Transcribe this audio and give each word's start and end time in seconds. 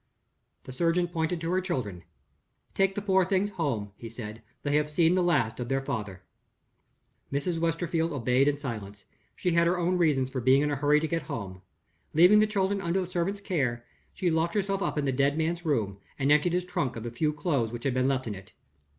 The 0.63 0.71
surgeon 0.71 1.07
pointed 1.09 1.39
to 1.41 1.51
her 1.51 1.61
children. 1.61 2.03
"Take 2.73 2.95
the 2.95 3.03
poor 3.03 3.23
things 3.23 3.51
home," 3.51 3.91
he 3.97 4.09
said; 4.09 4.41
"they 4.63 4.75
have 4.77 4.89
seen 4.89 5.13
the 5.13 5.21
last 5.21 5.59
of 5.59 5.69
their 5.69 5.79
father." 5.85 6.23
Mrs. 7.31 7.59
Westerfield 7.59 8.11
obeyed 8.11 8.47
in 8.47 8.57
silence. 8.57 9.05
She 9.35 9.51
had 9.51 9.67
her 9.67 9.77
own 9.77 9.99
reasons 9.99 10.31
for 10.31 10.41
being 10.41 10.63
in 10.63 10.71
a 10.71 10.75
hurry 10.75 10.99
to 11.01 11.07
get 11.07 11.21
home. 11.21 11.61
Leaving 12.15 12.39
the 12.39 12.47
children 12.47 12.81
under 12.81 13.01
the 13.01 13.05
servant's 13.05 13.41
care, 13.41 13.85
she 14.11 14.31
locked 14.31 14.55
herself 14.55 14.81
up 14.81 14.97
in 14.97 15.05
the 15.05 15.11
dead 15.11 15.37
man's 15.37 15.65
room, 15.65 15.99
and 16.17 16.31
emptied 16.31 16.53
his 16.53 16.65
trunk 16.65 16.95
of 16.95 17.03
the 17.03 17.11
few 17.11 17.31
clothes 17.31 17.71
that 17.71 17.83
had 17.83 17.93
been 17.93 18.07
left 18.07 18.25
in 18.25 18.33
it. 18.33 18.53